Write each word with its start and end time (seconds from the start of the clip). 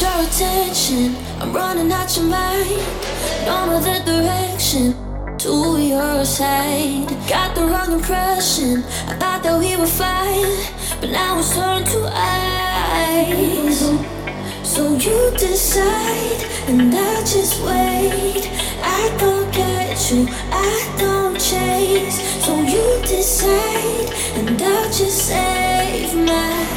your 0.00 0.22
attention. 0.26 1.16
I'm 1.40 1.52
running 1.54 1.90
out 1.92 2.14
your 2.16 2.26
mind. 2.26 2.68
Know 3.46 3.80
the 3.80 4.02
direction 4.04 4.94
to 5.38 5.78
your 5.80 6.24
side. 6.24 7.08
Got 7.28 7.54
the 7.54 7.62
wrong 7.62 7.92
impression. 7.92 8.84
I 9.08 9.14
thought 9.16 9.42
that 9.42 9.58
we 9.58 9.76
were 9.76 9.86
fine, 9.86 11.00
but 11.00 11.10
now 11.10 11.38
it's 11.38 11.54
turned 11.54 11.86
to 11.86 12.10
ice. 12.12 13.78
So 14.64 14.94
you 14.94 15.30
decide, 15.38 16.44
and 16.68 16.94
I 16.94 17.20
just 17.20 17.62
wait. 17.64 18.50
I 18.82 19.16
don't 19.18 19.50
get 19.52 20.10
you, 20.10 20.26
I 20.50 20.94
don't 20.98 21.40
chase. 21.40 22.20
So 22.44 22.60
you 22.60 23.00
decide, 23.02 24.12
and 24.36 24.60
I'll 24.60 24.84
just 24.92 25.28
save 25.28 26.14
my 26.14 26.75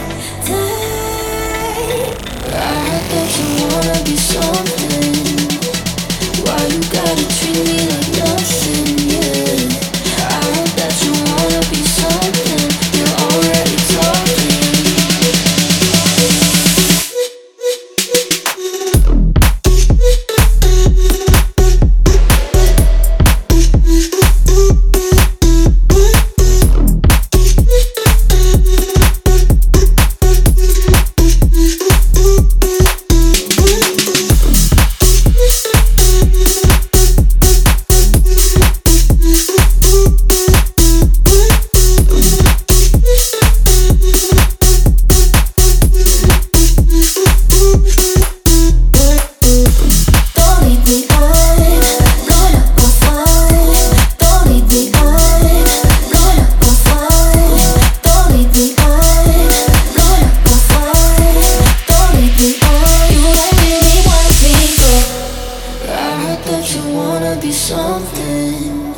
something. 67.69 68.93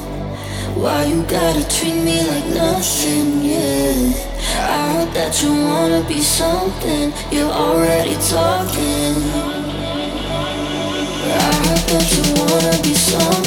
Why 0.81 1.03
you 1.03 1.23
gotta 1.23 1.67
treat 1.67 1.99
me 2.07 2.25
like 2.31 2.47
nothing? 2.55 3.43
Yeah. 3.43 4.13
I 4.75 4.93
heard 4.93 5.11
that 5.13 5.33
you 5.41 5.51
wanna 5.51 6.01
be 6.07 6.21
something. 6.21 7.11
You're 7.33 7.51
already 7.51 8.15
talking. 8.35 9.15
I 11.35 11.51
heard 11.63 11.83
that 11.91 12.07
you 12.15 12.23
wanna 12.39 12.81
be 12.81 12.93
something. 12.93 13.40